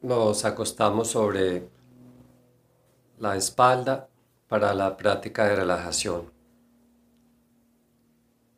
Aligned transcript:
Nos 0.00 0.44
acostamos 0.44 1.08
sobre 1.08 1.68
la 3.18 3.34
espalda 3.34 4.08
para 4.46 4.72
la 4.72 4.96
práctica 4.96 5.46
de 5.46 5.56
relajación. 5.56 6.30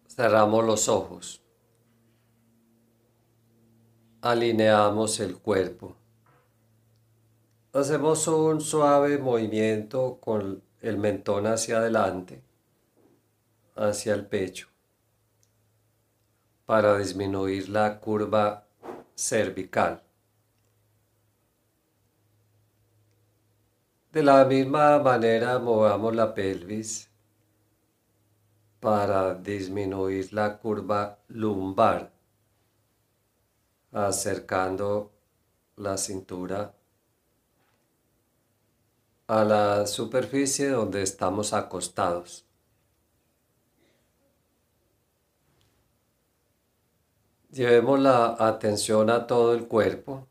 Cerramos 0.06 0.66
los 0.66 0.86
ojos. 0.90 1.42
Alineamos 4.20 5.18
el 5.20 5.38
cuerpo. 5.38 5.96
Hacemos 7.72 8.28
un 8.28 8.60
suave 8.60 9.16
movimiento 9.16 10.18
con 10.20 10.62
el 10.82 10.98
mentón 10.98 11.46
hacia 11.46 11.78
adelante, 11.78 12.42
hacia 13.76 14.12
el 14.12 14.26
pecho, 14.26 14.68
para 16.66 16.98
disminuir 16.98 17.70
la 17.70 17.98
curva 17.98 18.66
cervical. 19.14 20.02
De 24.12 24.24
la 24.24 24.44
misma 24.44 24.98
manera 24.98 25.60
movamos 25.60 26.16
la 26.16 26.34
pelvis 26.34 27.08
para 28.80 29.34
disminuir 29.34 30.32
la 30.32 30.58
curva 30.58 31.20
lumbar, 31.28 32.10
acercando 33.92 35.12
la 35.76 35.96
cintura 35.96 36.74
a 39.28 39.44
la 39.44 39.86
superficie 39.86 40.70
donde 40.70 41.02
estamos 41.02 41.52
acostados. 41.52 42.44
Llevemos 47.52 48.00
la 48.00 48.34
atención 48.40 49.08
a 49.08 49.28
todo 49.28 49.54
el 49.54 49.68
cuerpo. 49.68 50.26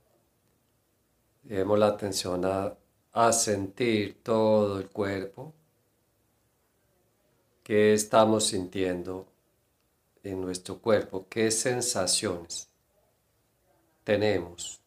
Llevemos 1.43 1.79
la 1.79 1.87
atención 1.87 2.43
a 2.43 2.78
a 3.13 3.31
sentir 3.31 4.21
todo 4.23 4.79
el 4.79 4.89
cuerpo. 4.89 5.53
¿Qué 7.63 7.93
estamos 7.93 8.47
sintiendo 8.47 9.27
en 10.23 10.41
nuestro 10.41 10.79
cuerpo? 10.79 11.27
¿Qué 11.29 11.51
sensaciones 11.51 12.69
tenemos? 14.03 14.81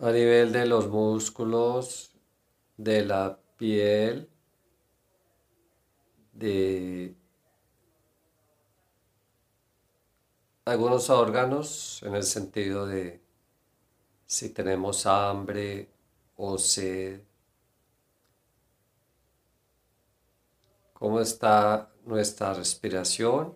A 0.00 0.10
nivel 0.10 0.52
de 0.52 0.66
los 0.66 0.88
músculos, 0.88 2.12
de 2.76 3.04
la 3.04 3.38
piel, 3.56 4.28
de 6.32 7.14
algunos 10.64 11.10
órganos 11.10 12.02
en 12.02 12.14
el 12.14 12.24
sentido 12.24 12.86
de 12.86 13.23
si 14.26 14.50
tenemos 14.50 15.06
hambre 15.06 15.90
o 16.36 16.58
sed. 16.58 17.20
¿Cómo 20.94 21.20
está 21.20 21.90
nuestra 22.04 22.54
respiración? 22.54 23.54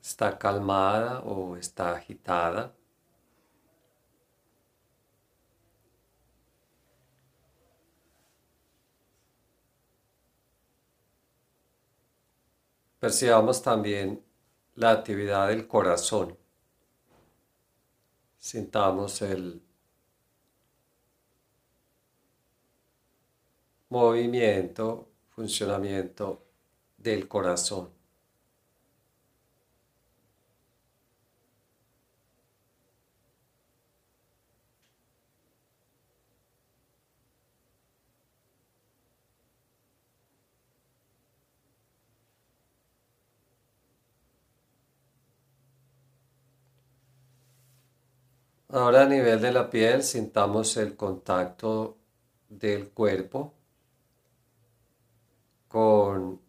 ¿Está 0.00 0.38
calmada 0.38 1.20
o 1.20 1.56
está 1.56 1.92
agitada? 1.92 2.72
Percibamos 12.98 13.62
también 13.62 14.25
la 14.76 14.90
actividad 14.90 15.48
del 15.48 15.66
corazón. 15.66 16.36
Sintamos 18.38 19.22
el 19.22 19.62
movimiento, 23.88 25.08
funcionamiento 25.30 26.42
del 26.98 27.26
corazón. 27.26 27.95
Ahora 48.68 49.02
a 49.02 49.06
nivel 49.06 49.40
de 49.40 49.52
la 49.52 49.70
piel 49.70 50.02
sintamos 50.02 50.76
el 50.76 50.96
contacto 50.96 51.98
del 52.48 52.90
cuerpo 52.90 53.54
con 55.68 56.40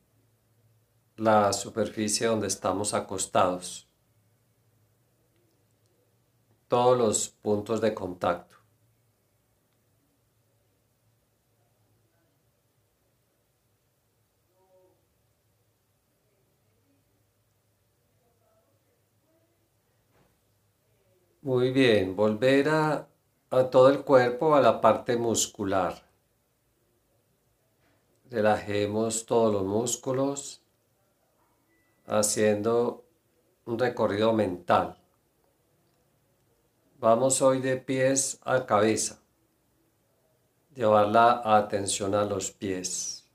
la 1.17 1.53
superficie 1.53 2.25
donde 2.25 2.47
estamos 2.47 2.95
acostados. 2.95 3.87
Todos 6.67 6.97
los 6.97 7.29
puntos 7.29 7.81
de 7.81 7.93
contacto. 7.93 8.56
Muy 21.47 21.71
bien, 21.71 22.13
volver 22.13 22.67
a, 22.67 23.07
todo 23.71 23.87
el 23.87 24.01
cuerpo, 24.01 24.53
a 24.53 24.59
la 24.59 24.81
parte 24.81 25.15
muscular. 25.15 26.03
Relajemos 28.29 29.25
todos 29.25 29.53
los 29.53 29.63
músculos 29.63 30.61
haciendo 32.05 33.05
un 33.63 33.79
recorrido 33.79 34.33
mental. 34.33 34.97
Vamos 36.99 37.41
hoy 37.41 37.61
de 37.61 37.77
pies 37.77 38.41
a 38.43 38.65
cabeza. 38.65 39.21
Llevar 40.75 41.07
la 41.07 41.41
atención 41.45 42.13
a 42.13 42.25
los 42.25 42.51
pies. 42.51 43.25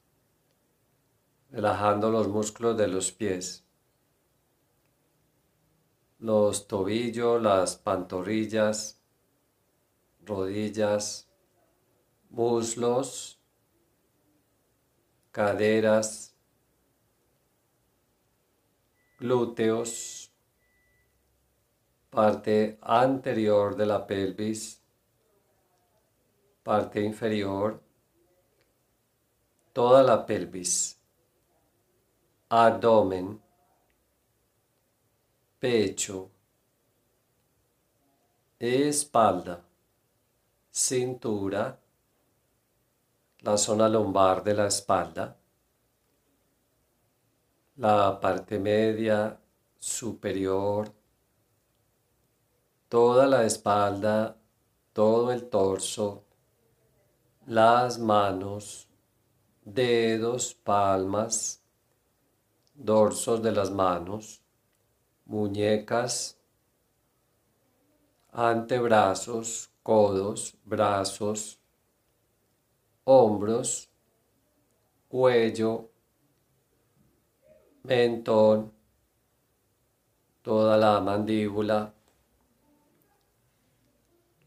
Relajando 1.51 2.11
los 2.11 2.29
músculos 2.29 2.77
de 2.77 2.89
los 2.89 3.11
pies 3.11 3.65
los 6.23 6.69
tobillos, 6.69 7.43
las 7.43 7.75
pantorrillas, 7.75 9.03
rodillas, 10.25 11.29
muslos, 12.31 13.41
caderas, 15.33 16.37
glúteos, 19.19 20.33
parte 22.09 22.79
anterior 22.83 23.75
de 23.75 23.87
la 23.87 24.07
pelvis, 24.07 24.81
parte 26.63 27.01
inferior, 27.01 27.83
toda 29.73 30.05
la 30.05 30.25
pelvis, 30.25 31.01
abdomen, 32.49 33.42
pecho, 35.63 36.29
espalda, 38.59 39.65
cintura, 40.73 41.79
la 43.43 43.57
zona 43.57 43.89
lombar 43.89 44.43
de 44.43 44.55
la 44.55 44.67
espalda, 44.67 45.39
la 47.77 48.19
parte 48.19 48.59
media, 48.59 49.39
superior, 49.79 50.93
toda 52.89 53.29
la 53.29 53.45
espalda, 53.45 54.37
todo 54.93 55.31
el 55.31 55.49
torso, 55.49 56.25
las 57.47 58.01
manos, 58.01 58.89
dedos, 59.65 60.55
palmas, 60.55 61.63
dorsos 62.75 63.41
de 63.41 63.53
las 63.53 63.71
manos, 63.71 64.42
muñecas, 65.33 66.39
antebrazos, 68.31 69.71
codos, 69.83 70.55
brazos, 70.63 71.59
hombros, 73.05 73.89
cuello, 75.09 75.89
mentón, 77.83 78.71
toda 80.43 80.77
la 80.77 81.01
mandíbula, 81.01 81.95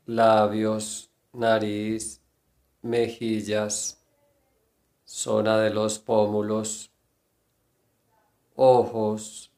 labios, 0.05 1.09
nariz, 1.33 2.21
mejillas, 2.83 3.99
zona 5.03 5.57
de 5.57 5.71
los 5.71 5.97
pómulos, 5.97 6.91
ojos, 8.55 9.51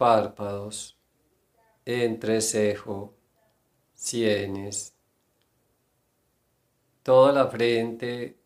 párpados, 0.00 0.98
entrecejo, 1.84 3.12
sienes, 3.92 4.94
toda 7.02 7.32
la 7.32 7.48
frente, 7.48 8.38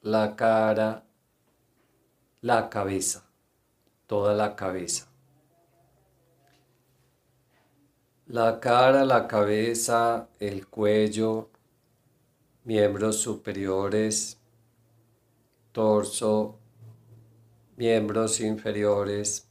la 0.00 0.34
cara, 0.34 1.04
la 2.40 2.70
cabeza, 2.70 3.28
toda 4.06 4.32
la 4.32 4.56
cabeza. 4.56 5.12
La 8.24 8.58
cara, 8.58 9.04
la 9.04 9.28
cabeza, 9.28 10.30
el 10.40 10.68
cuello, 10.68 11.50
miembros 12.64 13.20
superiores, 13.20 14.40
torso, 15.70 16.58
miembros 17.76 18.40
inferiores, 18.40 19.47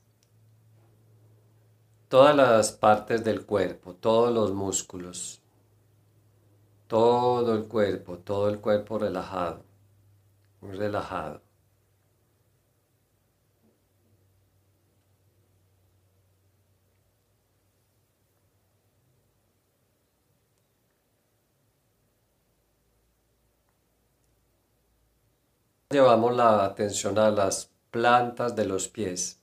todas 2.09 2.35
las 2.35 2.73
partes 2.73 3.23
del 3.23 3.45
cuerpo, 3.45 3.93
todos 3.93 4.33
los 4.33 4.53
músculos, 4.53 5.41
todo 6.87 7.53
el 7.55 7.63
cuerpo, 7.67 8.17
todo 8.19 8.49
el 8.49 8.59
cuerpo 8.59 8.97
relajado, 8.99 9.63
muy 10.61 10.75
relajado. 10.77 11.41
Llevamos 25.89 26.33
la 26.33 26.63
atención 26.63 27.19
a 27.19 27.29
las 27.29 27.69
plantas 27.91 28.55
de 28.55 28.63
los 28.63 28.87
pies. 28.87 29.36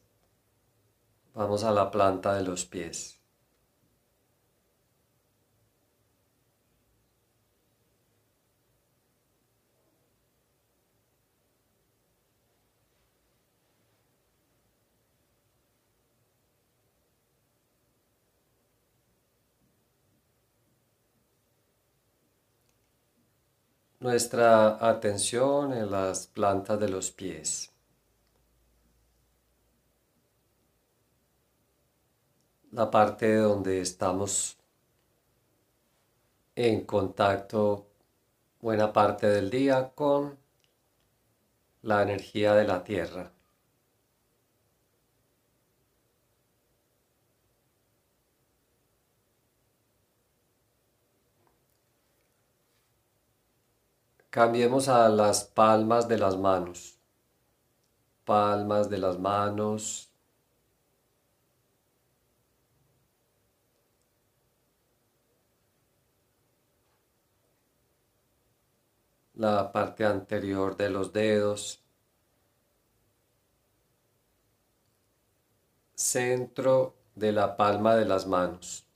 Vamos 1.34 1.64
a 1.64 1.70
la 1.72 1.90
planta 1.90 2.34
de 2.34 2.42
los 2.44 2.64
pies. 2.64 3.20
nuestra 24.04 24.86
atención 24.86 25.72
en 25.72 25.90
las 25.90 26.26
plantas 26.26 26.78
de 26.78 26.90
los 26.90 27.10
pies. 27.10 27.73
La 32.74 32.90
parte 32.90 33.36
donde 33.36 33.80
estamos 33.80 34.58
en 36.56 36.84
contacto 36.84 37.86
buena 38.60 38.92
parte 38.92 39.28
del 39.28 39.48
día 39.48 39.92
con 39.94 40.36
la 41.82 42.02
energía 42.02 42.52
de 42.54 42.64
la 42.64 42.82
tierra. 42.82 43.30
Cambiemos 54.30 54.88
a 54.88 55.08
las 55.10 55.44
palmas 55.44 56.08
de 56.08 56.18
las 56.18 56.36
manos. 56.36 56.98
Palmas 58.24 58.90
de 58.90 58.98
las 58.98 59.16
manos. 59.20 60.13
La 69.34 69.72
parte 69.72 70.04
anterior 70.04 70.76
de 70.76 70.90
los 70.90 71.12
dedos. 71.12 71.82
Centro 75.94 76.94
de 77.14 77.32
la 77.32 77.56
palma 77.56 77.96
de 77.96 78.04
las 78.04 78.26
manos. 78.26 78.86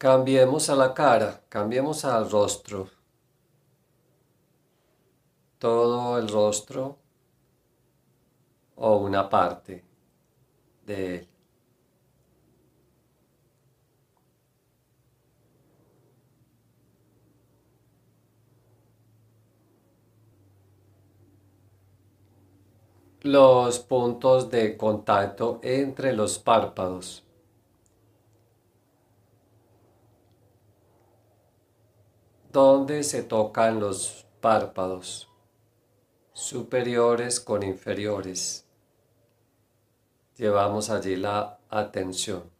Cambiemos 0.00 0.70
a 0.70 0.76
la 0.76 0.94
cara, 0.94 1.42
cambiemos 1.50 2.06
al 2.06 2.30
rostro. 2.30 2.88
Todo 5.58 6.16
el 6.18 6.26
rostro 6.26 6.96
o 8.76 8.96
una 8.96 9.28
parte 9.28 9.84
de 10.86 11.16
él. 11.16 11.28
Los 23.20 23.80
puntos 23.80 24.50
de 24.50 24.78
contacto 24.78 25.60
entre 25.62 26.14
los 26.14 26.38
párpados. 26.38 27.22
Donde 32.52 33.04
se 33.04 33.22
tocan 33.22 33.78
los 33.78 34.26
párpados 34.40 35.28
superiores 36.32 37.38
con 37.38 37.62
inferiores. 37.62 38.66
Llevamos 40.36 40.90
allí 40.90 41.16
la 41.16 41.58
atención. 41.68 42.59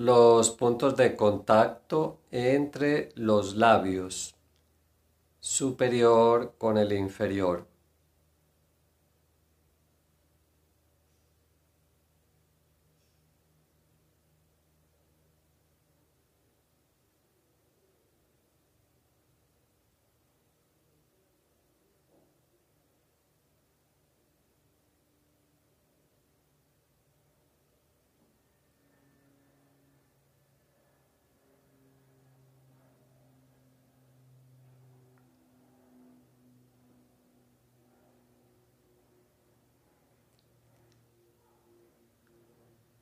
Los 0.00 0.48
puntos 0.52 0.96
de 0.96 1.14
contacto 1.14 2.22
entre 2.30 3.10
los 3.16 3.56
labios 3.56 4.34
superior 5.40 6.54
con 6.56 6.78
el 6.78 6.94
inferior. 6.94 7.66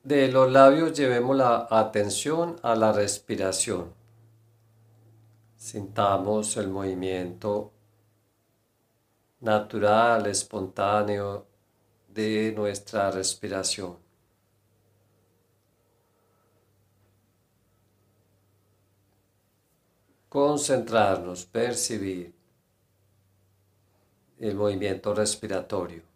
De 0.09 0.27
los 0.27 0.51
labios 0.51 0.97
llevemos 0.97 1.37
la 1.37 1.67
atención 1.69 2.55
a 2.63 2.75
la 2.75 2.91
respiración. 2.91 3.93
Sintamos 5.55 6.57
el 6.57 6.67
movimiento 6.69 7.71
natural, 9.41 10.25
espontáneo 10.25 11.45
de 12.07 12.51
nuestra 12.57 13.11
respiración. 13.11 13.97
Concentrarnos, 20.27 21.45
percibir 21.45 22.33
el 24.39 24.55
movimiento 24.55 25.13
respiratorio. 25.13 26.08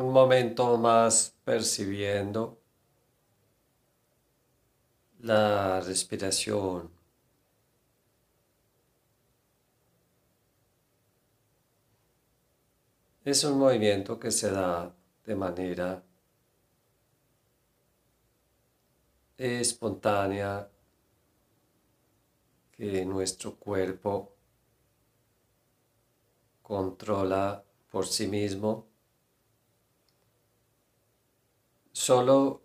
Un 0.00 0.14
momento 0.14 0.78
más 0.78 1.34
percibiendo 1.44 2.58
la 5.20 5.80
respiración. 5.80 6.90
Es 13.24 13.44
un 13.44 13.58
movimiento 13.58 14.18
que 14.18 14.30
se 14.30 14.50
da 14.50 14.90
de 15.26 15.34
manera 15.34 16.02
espontánea 19.36 20.66
que 22.72 23.04
nuestro 23.04 23.56
cuerpo 23.56 24.32
controla 26.62 27.62
por 27.90 28.06
sí 28.06 28.26
mismo 28.26 28.89
solo 31.92 32.62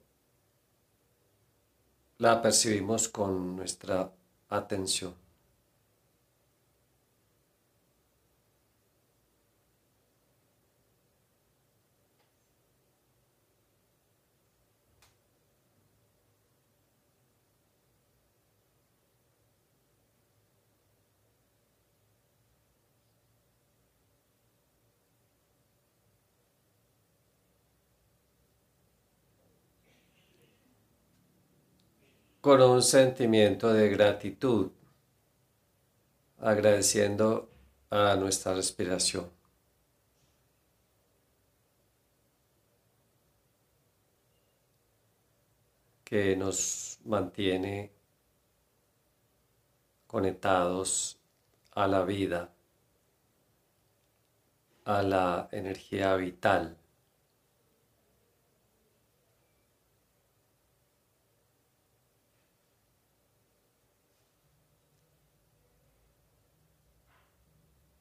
la 2.17 2.41
percibimos 2.41 3.10
con 3.10 3.55
nuestra 3.55 4.12
atención. 4.50 5.25
Con 32.46 32.62
un 32.62 32.84
sentimiento 32.84 33.74
de 33.74 33.90
gratitud, 33.90 34.70
agradeciendo 36.38 37.50
a 37.90 38.16
nuestra 38.18 38.54
respiración. 38.54 39.32
que 46.04 46.36
nos 46.36 47.00
mantiene 47.04 47.92
conectados 50.06 51.18
a 51.72 51.88
la 51.88 52.04
vida, 52.04 52.54
a 54.84 55.02
la 55.02 55.50
energía 55.52 56.16
vital. 56.16 56.78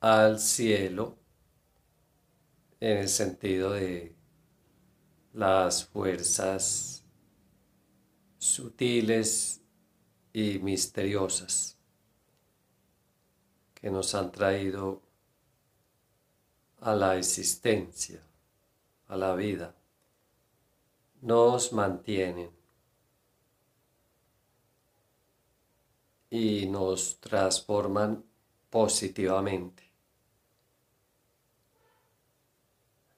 Al 0.04 0.38
cielo 0.38 1.16
en 2.78 2.98
el 2.98 3.08
sentido 3.08 3.70
de 3.70 4.14
las 5.32 5.86
fuerzas 5.86 7.02
sutiles 8.36 9.62
y 10.30 10.58
misteriosas 10.58 11.78
que 13.72 13.90
nos 13.90 14.14
han 14.14 14.30
traído 14.30 15.00
a 16.82 16.94
la 16.94 17.16
existencia, 17.16 18.20
a 19.08 19.16
la 19.16 19.34
vida, 19.34 19.74
nos 21.22 21.72
mantienen 21.72 22.50
y 26.28 26.66
nos 26.66 27.18
transforman 27.20 28.22
positivamente. 28.68 29.93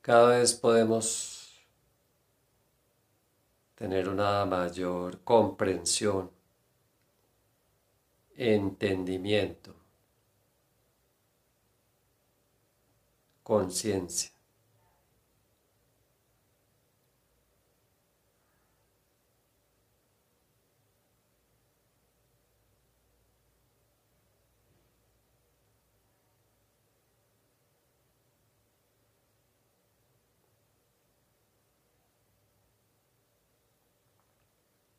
Cada 0.07 0.39
vez 0.39 0.55
podemos 0.55 1.67
tener 3.75 4.09
una 4.09 4.47
mayor 4.47 5.19
comprensión, 5.25 6.31
entendimiento, 8.37 9.75
conciencia. 13.43 14.36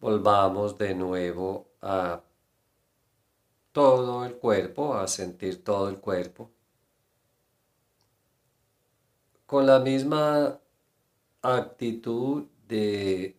Volvamos 0.08 0.78
de 0.78 0.96
nuevo 0.96 1.68
a 1.82 2.22
todo 3.74 4.24
el 4.26 4.36
cuerpo, 4.38 4.96
a 4.96 5.06
sentir 5.06 5.62
todo 5.66 5.90
el 5.90 5.98
cuerpo. 6.00 6.50
Con 9.46 9.66
la 9.66 9.80
misma 9.80 10.62
actitud 11.42 12.46
de 12.70 13.36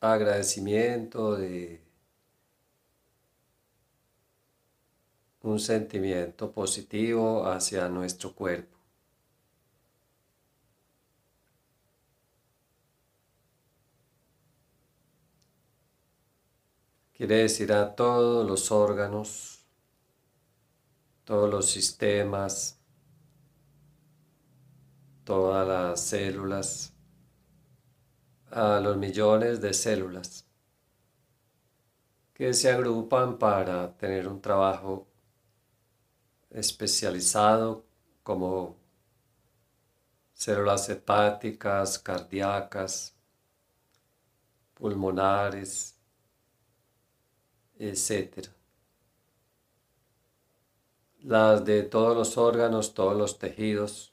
agradecimiento, 0.00 1.36
de 1.36 1.80
un 5.40 5.58
sentimiento 5.58 6.52
positivo 6.52 7.46
hacia 7.46 7.88
nuestro 7.88 8.34
cuerpo. 8.34 8.81
Quiere 17.22 17.42
decir 17.42 17.72
a 17.72 17.94
todos 17.94 18.44
los 18.44 18.72
órganos, 18.72 19.64
todos 21.22 21.48
los 21.48 21.70
sistemas, 21.70 22.80
todas 25.22 25.68
las 25.68 26.00
células, 26.00 26.92
a 28.50 28.80
los 28.80 28.96
millones 28.96 29.60
de 29.60 29.72
células 29.72 30.44
que 32.34 32.52
se 32.52 32.72
agrupan 32.72 33.38
para 33.38 33.96
tener 33.96 34.26
un 34.26 34.40
trabajo 34.40 35.06
especializado 36.50 37.84
como 38.24 38.74
células 40.34 40.88
hepáticas, 40.88 42.00
cardíacas, 42.00 43.14
pulmonares, 44.74 46.01
etc. 47.88 48.50
Las 51.22 51.64
de 51.64 51.84
todos 51.84 52.14
los 52.14 52.36
órganos, 52.36 52.92
todos 52.92 53.16
los 53.16 53.38
tejidos, 53.38 54.12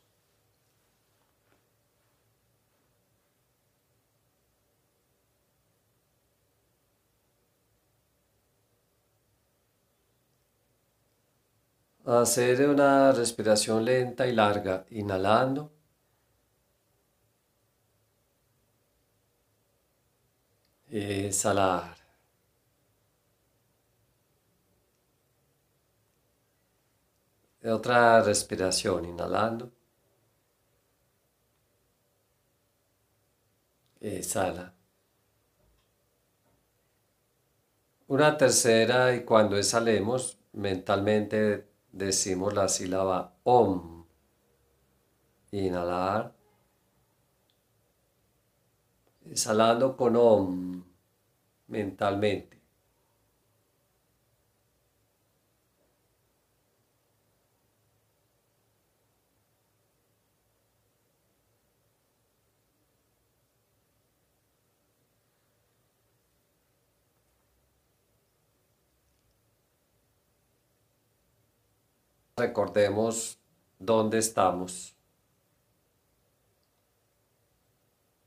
hacer 12.05 12.67
una 12.67 13.13
respiración 13.13 13.85
lenta 13.85 14.27
y 14.27 14.33
larga, 14.33 14.85
inhalando. 14.89 15.71
Exhalar. 20.91 21.98
Otra 27.63 28.21
respiración, 28.23 29.05
inhalando. 29.05 29.71
Exhala. 33.99 34.73
Una 38.07 38.37
tercera 38.37 39.13
y 39.13 39.23
cuando 39.23 39.57
exhalemos 39.57 40.39
mentalmente 40.53 41.67
decimos 41.91 42.53
la 42.53 42.69
sílaba 42.69 43.35
OM. 43.43 44.05
Inhalar. 45.51 46.33
Exhalando 49.25 49.95
con 49.97 50.15
OM 50.15 50.83
mentalmente. 51.67 52.58
Recordemos 72.39 73.37
dónde 73.79 74.17
estamos. 74.17 74.95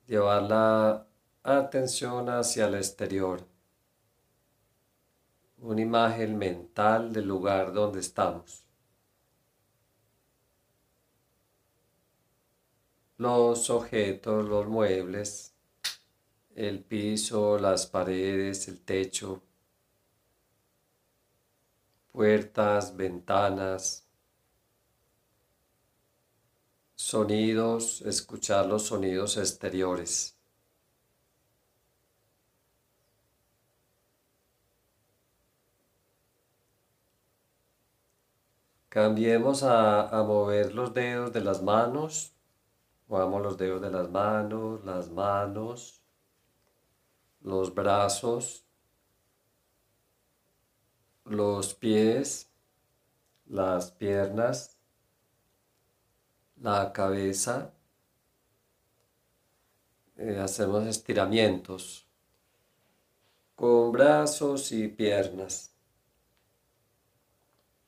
Llevar 0.07 0.42
la 0.42 1.07
atención 1.42 2.28
hacia 2.28 2.66
el 2.66 2.75
exterior. 2.75 3.49
Una 5.57 5.81
imagen 5.81 6.37
mental 6.37 7.14
del 7.14 7.26
lugar 7.26 7.73
donde 7.73 8.00
estamos. 8.00 8.62
Los 13.16 13.71
objetos, 13.71 14.47
los 14.47 14.66
muebles, 14.66 15.54
el 16.54 16.85
piso, 16.85 17.59
las 17.59 17.87
paredes, 17.87 18.69
el 18.69 18.78
techo, 18.78 19.40
puertas, 22.12 22.97
ventanas, 22.97 24.07
sonidos, 26.95 28.02
escuchar 28.02 28.66
los 28.66 28.87
sonidos 28.87 29.37
exteriores. 29.37 30.37
Cambiemos 38.88 39.62
a, 39.62 40.23
mover 40.26 40.75
los 40.75 40.92
dedos 40.92 41.33
de 41.33 41.40
las 41.40 41.62
manos, 41.62 42.35
movamos 43.09 43.42
los 43.42 43.57
dedos 43.57 43.81
de 43.81 43.90
las 43.90 44.11
manos, 44.11 44.85
las 44.85 45.11
manos, 45.11 46.03
los 47.40 47.75
brazos, 47.75 48.66
los 51.24 51.74
pies, 51.74 52.50
las 53.46 53.92
piernas, 53.92 54.76
la 56.56 56.92
cabeza. 56.92 57.72
Eh, 60.16 60.38
hacemos 60.38 60.87
estiramientos 60.87 62.06
con 63.54 63.92
brazos 63.92 64.72
y 64.72 64.88
piernas. 64.88 65.72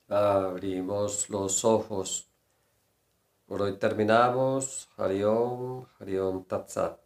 Abrimos 0.09 1.29
los 1.31 1.65
ojos. 1.65 2.29
Por 3.47 3.63
hoy 3.63 3.79
terminamos. 3.79 4.89
Hariom, 4.97 5.87
Hariom 5.99 6.45
Tatsat. 6.45 7.04